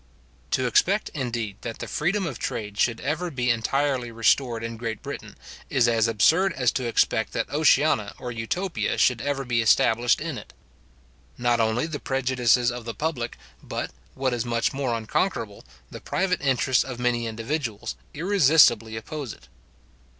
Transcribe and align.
To 0.49 0.65
expect, 0.65 1.09
indeed, 1.09 1.57
that 1.61 1.77
the 1.77 1.87
freedom 1.87 2.25
of 2.25 2.39
trade 2.39 2.79
should 2.79 2.99
ever 3.01 3.29
be 3.29 3.51
entirely 3.51 4.11
restored 4.11 4.63
in 4.63 4.75
Great 4.75 5.03
Britain, 5.03 5.35
is 5.69 5.87
as 5.87 6.07
absurd 6.07 6.53
as 6.53 6.71
to 6.71 6.87
expect 6.87 7.33
that 7.33 7.47
an 7.49 7.55
Oceana 7.57 8.15
or 8.17 8.31
Utopia 8.31 8.97
should 8.97 9.21
ever 9.21 9.45
be 9.45 9.61
established 9.61 10.19
in 10.19 10.39
it. 10.39 10.53
Not 11.37 11.59
only 11.59 11.85
the 11.85 11.99
prejudices 11.99 12.71
of 12.71 12.83
the 12.85 12.95
public, 12.95 13.37
but, 13.61 13.91
what 14.15 14.33
is 14.33 14.43
much 14.43 14.73
more 14.73 14.95
unconquerable, 14.97 15.63
the 15.91 16.01
private 16.01 16.41
interests 16.41 16.83
of 16.83 16.97
many 16.97 17.27
individuals, 17.27 17.95
irresistibly 18.15 18.97
oppose 18.97 19.33
it. 19.33 19.49